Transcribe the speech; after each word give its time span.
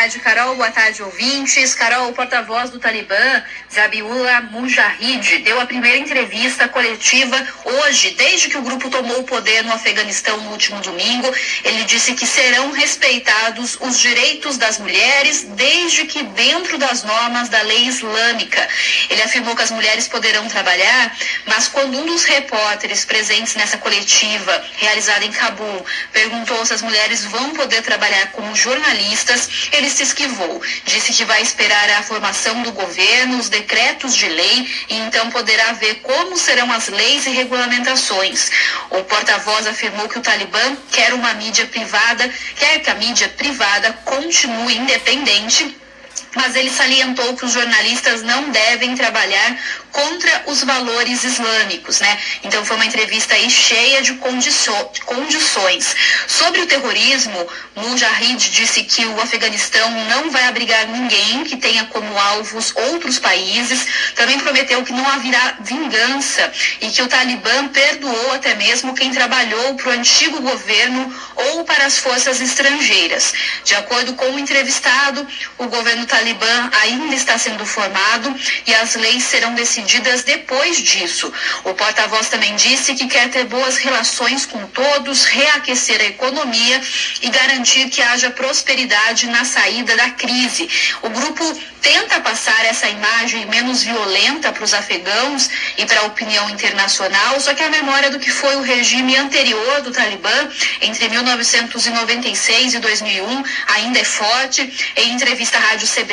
tarde, 0.00 0.18
Carol. 0.20 0.56
Boa 0.56 0.70
tarde, 0.70 1.02
ouvintes. 1.02 1.74
Carol, 1.74 2.08
o 2.08 2.14
porta-voz 2.14 2.70
do 2.70 2.78
Talibã, 2.78 3.42
Zabiullah 3.70 4.40
Mujahid, 4.50 5.38
deu 5.40 5.60
a 5.60 5.66
primeira 5.66 5.98
entrevista 5.98 6.66
coletiva 6.68 7.36
hoje, 7.64 8.12
desde 8.12 8.48
que 8.48 8.56
o 8.56 8.62
grupo 8.62 8.88
tomou 8.88 9.20
o 9.20 9.24
poder 9.24 9.62
no 9.62 9.74
Afeganistão 9.74 10.38
no 10.38 10.52
último 10.52 10.80
domingo. 10.80 11.30
Ele 11.62 11.84
disse 11.84 12.14
que 12.14 12.26
serão 12.26 12.72
respeitados 12.72 13.76
os 13.78 13.98
direitos 13.98 14.56
das 14.56 14.78
mulheres, 14.78 15.42
desde 15.50 16.06
que 16.06 16.22
dentro 16.22 16.78
das 16.78 17.02
normas 17.02 17.50
da 17.50 17.60
lei 17.60 17.84
islâmica. 17.84 18.66
Ele 19.10 19.20
afirmou 19.20 19.54
que 19.54 19.62
as 19.62 19.70
mulheres 19.70 20.08
poderão 20.08 20.48
trabalhar, 20.48 21.14
mas 21.44 21.68
quando 21.68 21.98
um 21.98 22.06
dos 22.06 22.24
repórteres 22.24 23.04
presentes 23.04 23.54
nessa 23.54 23.76
coletiva, 23.76 24.64
realizada 24.78 25.26
em 25.26 25.30
Cabul, 25.30 25.84
perguntou 26.10 26.64
se 26.64 26.72
as 26.72 26.80
mulheres 26.80 27.22
vão 27.26 27.50
poder 27.50 27.82
trabalhar 27.82 28.28
como 28.32 28.56
jornalistas, 28.56 29.68
ele 29.72 29.89
se 29.90 30.02
esquivou. 30.02 30.62
Disse 30.84 31.12
que 31.12 31.24
vai 31.24 31.42
esperar 31.42 31.90
a 31.90 32.02
formação 32.02 32.62
do 32.62 32.72
governo, 32.72 33.38
os 33.38 33.48
decretos 33.48 34.14
de 34.14 34.28
lei 34.28 34.68
e 34.88 34.96
então 34.96 35.30
poderá 35.30 35.72
ver 35.72 35.96
como 35.96 36.36
serão 36.36 36.70
as 36.72 36.88
leis 36.88 37.26
e 37.26 37.30
regulamentações. 37.30 38.50
O 38.90 39.02
porta-voz 39.04 39.66
afirmou 39.66 40.08
que 40.08 40.18
o 40.18 40.22
Talibã 40.22 40.76
quer 40.90 41.12
uma 41.14 41.34
mídia 41.34 41.66
privada, 41.66 42.32
quer 42.56 42.78
que 42.80 42.90
a 42.90 42.94
mídia 42.94 43.28
privada 43.28 43.92
continue 44.04 44.76
independente 44.76 45.80
mas 46.34 46.54
ele 46.54 46.70
salientou 46.70 47.36
que 47.36 47.44
os 47.44 47.52
jornalistas 47.52 48.22
não 48.22 48.50
devem 48.50 48.94
trabalhar 48.94 49.58
contra 49.90 50.44
os 50.46 50.62
valores 50.62 51.24
islâmicos, 51.24 52.00
né? 52.00 52.18
Então 52.44 52.64
foi 52.64 52.76
uma 52.76 52.86
entrevista 52.86 53.34
aí 53.34 53.50
cheia 53.50 54.02
de 54.02 54.14
condições. 54.14 55.96
Sobre 56.28 56.60
o 56.60 56.66
terrorismo, 56.66 57.46
Mujahid 57.74 58.50
disse 58.50 58.84
que 58.84 59.04
o 59.06 59.20
Afeganistão 59.20 59.90
não 60.08 60.30
vai 60.30 60.44
abrigar 60.44 60.86
ninguém 60.86 61.42
que 61.44 61.56
tenha 61.56 61.84
como 61.86 62.16
alvos 62.16 62.72
outros 62.76 63.18
países. 63.18 63.86
Também 64.14 64.38
prometeu 64.38 64.84
que 64.84 64.92
não 64.92 65.06
haverá 65.08 65.56
vingança 65.60 66.52
e 66.80 66.88
que 66.90 67.02
o 67.02 67.08
Talibã 67.08 67.68
perdoou 67.68 68.32
até 68.32 68.54
mesmo 68.54 68.94
quem 68.94 69.10
trabalhou 69.10 69.74
para 69.74 69.88
o 69.88 69.92
antigo 69.92 70.40
governo 70.40 71.12
ou 71.34 71.64
para 71.64 71.86
as 71.86 71.98
forças 71.98 72.40
estrangeiras. 72.40 73.32
De 73.64 73.74
acordo 73.74 74.14
com 74.14 74.30
o 74.30 74.38
entrevistado, 74.38 75.26
o 75.58 75.66
governo 75.66 76.06
Talibã 76.06 76.19
ainda 76.82 77.14
está 77.14 77.38
sendo 77.38 77.64
formado 77.64 78.34
e 78.66 78.74
as 78.74 78.94
leis 78.94 79.24
serão 79.24 79.54
decididas 79.54 80.22
depois 80.22 80.78
disso. 80.78 81.32
O 81.64 81.74
porta-voz 81.74 82.28
também 82.28 82.54
disse 82.56 82.94
que 82.94 83.06
quer 83.06 83.28
ter 83.30 83.44
boas 83.44 83.76
relações 83.78 84.46
com 84.46 84.66
todos, 84.68 85.24
reaquecer 85.24 86.00
a 86.00 86.04
economia 86.04 86.80
e 87.22 87.30
garantir 87.30 87.88
que 87.88 88.02
haja 88.02 88.30
prosperidade 88.30 89.26
na 89.28 89.44
saída 89.44 89.96
da 89.96 90.10
crise. 90.10 90.68
O 91.02 91.10
grupo 91.10 91.44
tenta 91.80 92.20
passar 92.20 92.64
essa 92.66 92.88
imagem 92.88 93.46
menos 93.46 93.82
violenta 93.82 94.52
para 94.52 94.64
os 94.64 94.74
afegãos 94.74 95.48
e 95.78 95.86
para 95.86 96.00
a 96.00 96.04
opinião 96.04 96.48
internacional, 96.50 97.40
só 97.40 97.54
que 97.54 97.62
a 97.62 97.70
memória 97.70 98.10
do 98.10 98.18
que 98.18 98.30
foi 98.30 98.56
o 98.56 98.62
regime 98.62 99.16
anterior 99.16 99.80
do 99.82 99.90
Talibã 99.90 100.48
entre 100.82 101.08
1996 101.08 102.74
e 102.74 102.78
2001 102.78 103.44
ainda 103.74 103.98
é 103.98 104.04
forte. 104.04 104.60
Em 104.96 105.12
entrevista 105.12 105.56
à 105.56 105.60
Rádio 105.60 105.88
CBN, 105.88 106.09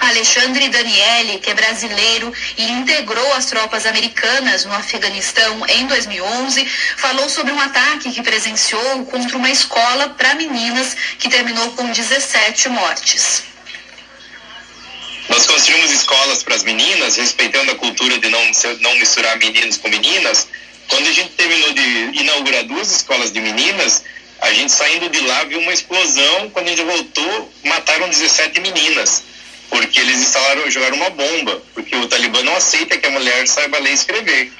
Alexandre 0.00 0.68
Daniele, 0.68 1.38
que 1.38 1.50
é 1.50 1.54
brasileiro 1.54 2.32
e 2.56 2.70
integrou 2.70 3.32
as 3.34 3.46
tropas 3.46 3.84
americanas 3.84 4.64
no 4.64 4.72
Afeganistão 4.72 5.66
em 5.66 5.86
2011, 5.86 6.64
falou 6.96 7.28
sobre 7.28 7.52
um 7.52 7.60
ataque 7.60 8.12
que 8.12 8.22
presenciou 8.22 9.04
contra 9.06 9.36
uma 9.36 9.50
escola 9.50 10.10
para 10.10 10.34
meninas 10.34 10.96
que 11.18 11.28
terminou 11.28 11.70
com 11.72 11.90
17 11.90 12.68
mortes. 12.68 13.42
Nós 15.28 15.46
construímos 15.46 15.90
escolas 15.90 16.42
para 16.42 16.54
as 16.54 16.62
meninas, 16.62 17.16
respeitando 17.16 17.72
a 17.72 17.74
cultura 17.74 18.18
de 18.18 18.28
não, 18.28 18.40
não 18.80 18.96
misturar 18.96 19.36
meninos 19.36 19.76
com 19.76 19.88
meninas. 19.88 20.48
Quando 20.88 21.06
a 21.06 21.12
gente 21.12 21.30
terminou 21.30 21.72
de 21.74 22.20
inaugurar 22.20 22.64
duas 22.64 22.90
escolas 22.90 23.30
de 23.30 23.40
meninas, 23.40 24.02
a 24.40 24.52
gente 24.52 24.72
saindo 24.72 25.08
de 25.08 25.20
lá 25.20 25.44
viu 25.44 25.58
uma 25.60 25.72
explosão. 25.72 26.50
Quando 26.50 26.66
a 26.66 26.70
gente 26.70 26.82
voltou, 26.82 27.52
mataram 27.64 28.08
17 28.08 28.60
meninas, 28.60 29.24
porque 29.68 29.98
eles 29.98 30.18
instalaram, 30.18 30.70
jogaram 30.70 30.96
uma 30.96 31.10
bomba, 31.10 31.62
porque 31.74 31.94
o 31.96 32.06
Talibã 32.08 32.42
não 32.42 32.56
aceita 32.56 32.96
que 32.96 33.06
a 33.06 33.10
mulher 33.10 33.46
saiba 33.46 33.78
ler 33.78 33.90
e 33.90 33.94
escrever. 33.94 34.52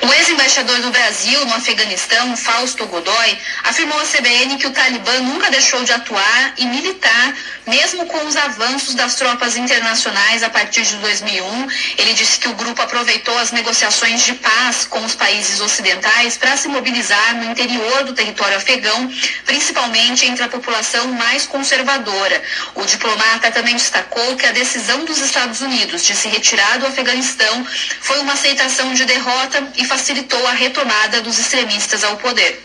O 0.00 0.12
ex-embaixador 0.14 0.80
do 0.80 0.90
Brasil 0.92 1.44
no 1.46 1.54
Afeganistão, 1.54 2.36
Fausto 2.36 2.86
Godoy, 2.86 3.38
afirmou 3.64 3.98
à 3.98 4.04
CBN 4.04 4.56
que 4.56 4.66
o 4.68 4.70
Talibã 4.70 5.18
nunca 5.20 5.50
deixou 5.50 5.82
de 5.82 5.92
atuar 5.92 6.52
e 6.56 6.66
militar, 6.66 7.34
mesmo 7.66 8.06
com 8.06 8.24
os 8.24 8.36
avanços 8.36 8.94
das 8.94 9.16
tropas 9.16 9.56
internacionais 9.56 10.44
a 10.44 10.50
partir 10.50 10.82
de 10.82 10.94
2001. 10.96 11.66
Ele 11.98 12.14
disse 12.14 12.38
que 12.38 12.48
o 12.48 12.54
grupo 12.54 12.80
aproveitou 12.80 13.36
as 13.38 13.50
negociações 13.50 14.24
de 14.24 14.34
paz 14.34 14.84
com 14.84 15.04
os 15.04 15.16
países 15.16 15.60
ocidentais 15.60 16.36
para 16.36 16.56
se 16.56 16.68
mobilizar 16.68 17.34
no 17.34 17.50
interior 17.50 18.04
do 18.04 18.12
território 18.12 18.56
afegão, 18.56 19.12
principalmente 19.44 20.26
entre 20.26 20.44
a 20.44 20.48
população 20.48 21.08
mais 21.08 21.44
conservadora. 21.44 22.40
O 22.76 22.84
diplomata 22.84 23.50
também 23.50 23.74
destacou 23.74 24.36
que 24.36 24.46
a 24.46 24.52
decisão 24.52 25.04
dos 25.04 25.18
Estados 25.18 25.60
Unidos 25.60 26.04
de 26.04 26.14
se 26.14 26.28
retirar 26.28 26.78
do 26.78 26.86
Afeganistão 26.86 27.66
foi 28.00 28.20
uma 28.20 28.34
aceitação 28.34 28.94
de 28.94 29.04
derrota 29.04 29.66
e 29.76 29.87
facilitou 29.88 30.46
a 30.46 30.52
retomada 30.52 31.20
dos 31.22 31.38
extremistas 31.38 32.04
ao 32.04 32.16
poder. 32.18 32.62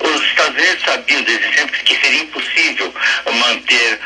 Os 0.00 0.22
Estados 0.22 0.60
Unidos 0.60 0.84
sabiam 0.84 1.22
desde 1.22 1.54
sempre 1.54 1.82
que 1.82 1.96
seria 2.00 2.22
impossível 2.22 2.94
manter 3.32 4.00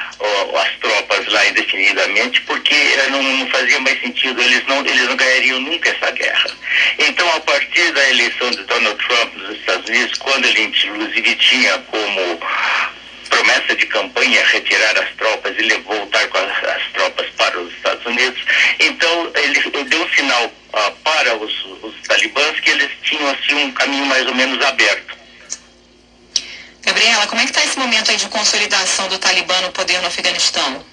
as 0.60 0.70
tropas 0.80 1.26
lá 1.28 1.46
indefinidamente, 1.48 2.40
porque 2.42 2.74
não, 3.10 3.22
não, 3.22 3.46
fazia 3.48 3.80
mais 3.80 4.00
sentido, 4.00 4.40
eles 4.40 4.64
não, 4.66 4.84
eles 4.84 5.08
não 5.08 5.16
ganhariam 5.16 5.60
nunca 5.60 5.90
essa 5.90 6.10
guerra. 6.12 6.50
Então, 6.98 7.28
a 7.34 7.40
partir 7.40 7.90
da 7.92 8.10
eleição 8.10 8.50
de 8.50 8.62
Donald 8.64 8.98
Trump 9.06 9.34
nos 9.36 9.56
Estados 9.56 9.88
Unidos, 9.88 10.18
quando 10.18 10.44
ele 10.44 10.62
inclusive 10.62 11.34
tinha 11.36 11.78
como 11.90 12.40
promessa 13.28 13.76
de 13.76 13.86
campanha 13.86 14.44
retirar 14.46 14.98
as 14.98 15.10
tropas 15.16 15.54
e 15.58 15.68
voltar 15.80 16.26
com 16.28 16.38
as, 16.38 16.64
as 16.64 16.82
tropas 16.92 17.26
para 17.36 17.58
os 17.58 17.72
Estados 17.72 18.04
Unidos, 18.06 18.40
então 18.80 19.32
ele 19.36 19.60
deu 19.84 20.02
um 20.02 20.08
sinal 20.10 20.52
uh, 20.78 20.92
para 21.02 21.36
os, 21.36 21.52
os 21.82 21.94
talibãs 22.06 22.60
que 22.60 22.70
eles 22.70 22.90
tinham 23.02 23.28
assim 23.30 23.54
um 23.54 23.72
caminho 23.72 24.06
mais 24.06 24.26
ou 24.26 24.34
menos 24.34 24.64
aberto. 24.64 25.16
Gabriela, 26.82 27.26
como 27.26 27.40
é 27.40 27.44
que 27.44 27.50
está 27.50 27.64
esse 27.64 27.78
momento 27.78 28.10
aí 28.10 28.16
de 28.16 28.28
consolidação 28.28 29.08
do 29.08 29.18
Talibã 29.18 29.60
no 29.60 29.72
poder 29.72 30.00
no 30.00 30.06
Afeganistão? 30.06 30.84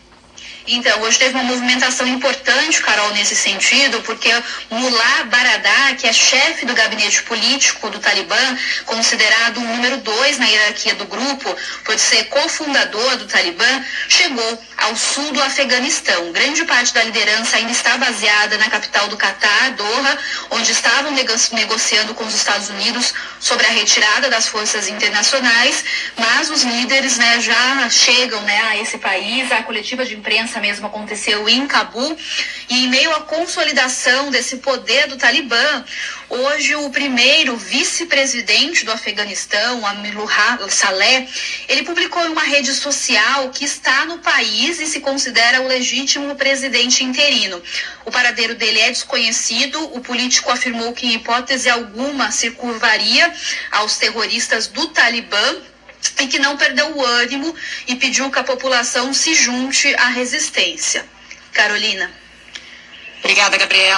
Então, 0.68 1.00
hoje 1.02 1.20
teve 1.20 1.36
uma 1.36 1.44
movimentação 1.44 2.08
importante, 2.08 2.82
Carol, 2.82 3.12
nesse 3.12 3.36
sentido, 3.36 4.02
porque 4.02 4.30
Mullah 4.72 5.24
Baradar, 5.26 5.96
que 5.96 6.08
é 6.08 6.14
chefe 6.14 6.66
do 6.66 6.74
gabinete 6.74 7.22
político 7.22 7.88
do 7.92 8.00
Talibã, 8.00 8.58
considerado 8.86 9.58
o 9.58 9.62
número 9.62 9.98
dois 9.98 10.40
na 10.40 10.48
hierarquia 10.48 10.96
do 10.96 11.06
grupo, 11.06 11.56
por 11.84 12.00
ser 12.00 12.26
cofundador 12.26 13.18
do 13.18 13.28
Talibã, 13.28 13.86
chegou 14.10 14.64
ao 14.86 14.96
sul 14.96 15.32
do 15.32 15.42
Afeganistão. 15.42 16.32
Grande 16.32 16.64
parte 16.64 16.94
da 16.94 17.04
liderança 17.04 17.58
ainda 17.58 17.72
está 17.72 17.98
baseada 17.98 18.56
na 18.58 18.70
capital 18.70 19.08
do 19.08 19.18
Catar, 19.18 19.72
Doha, 19.72 20.18
onde 20.52 20.72
estavam 20.72 21.12
negociando 21.12 22.14
com 22.14 22.24
os 22.24 22.36
Estados 22.36 22.70
Unidos 22.70 23.14
sobre 23.40 23.66
a 23.66 23.70
retirada 23.70 24.30
das 24.30 24.48
forças 24.48 24.88
internacionais, 24.88 25.84
mas 26.18 26.52
os 26.52 26.64
líderes 26.64 27.18
né, 27.18 27.40
já 27.40 27.90
chegam 27.90 28.40
né, 28.42 28.62
a 28.70 28.78
esse 28.78 29.00
país, 29.00 29.52
a 29.52 29.64
coletiva 29.64 30.06
de 30.06 30.16
imprensa 30.16 30.60
mesmo 30.60 30.86
aconteceu 30.86 31.50
em 31.50 31.66
Cabul. 31.66 32.16
E 32.70 32.86
em 32.86 32.88
meio 32.88 33.12
à 33.16 33.22
consolidação 33.22 34.30
desse 34.30 34.58
poder 34.58 35.08
do 35.08 35.18
Talibã, 35.18 35.84
hoje 36.30 36.76
o 36.76 36.90
primeiro 36.90 37.56
vice-presidente 37.56 38.86
do 38.86 38.92
Afeganistão, 38.92 39.86
Amilullah 39.86 40.60
Saleh, 40.70 41.28
ele 41.68 41.84
publicou 41.84 42.24
em 42.26 42.30
uma 42.30 42.44
rede 42.44 42.74
social 42.74 43.50
que 43.50 43.66
está 43.66 44.06
no 44.06 44.20
país 44.76 44.80
e 44.80 44.86
se 44.86 45.00
considera 45.00 45.62
o 45.62 45.68
legítimo 45.68 46.36
presidente 46.36 47.04
interino. 47.04 47.62
O 48.06 48.12
paradeiro 48.12 48.56
dele 48.56 48.80
é 48.80 48.90
desconhecido. 48.90 49.82
O 49.96 50.02
político 50.02 50.52
afirmou 50.52 50.94
que, 50.94 51.08
em 51.08 51.16
hipótese 51.16 51.70
alguma, 51.70 52.32
se 52.32 52.52
curvaria 52.52 53.34
aos 53.72 53.98
terroristas 53.98 54.68
do 54.68 54.88
Talibã 54.90 55.58
e 56.20 56.28
que 56.28 56.40
não 56.40 56.58
perdeu 56.58 56.96
o 56.96 57.04
ânimo 57.04 57.56
e 57.88 57.96
pediu 57.96 58.30
que 58.30 58.40
a 58.40 58.44
população 58.44 59.14
se 59.14 59.34
junte 59.34 59.94
à 59.96 60.08
resistência. 60.10 61.06
Carolina. 61.52 62.12
Obrigada, 63.20 63.58
Gabriela. 63.58 63.94